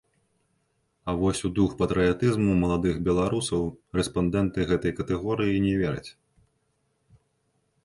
А 1.03 1.13
вось 1.19 1.41
у 1.49 1.51
дух 1.59 1.75
патрыятызму 1.81 2.55
маладых 2.63 2.95
беларусаў 3.09 3.61
рэспандэнты 3.99 4.59
гэтай 4.73 4.97
катэгорыі 5.03 5.63
не 5.69 5.73
вераць. 5.85 6.11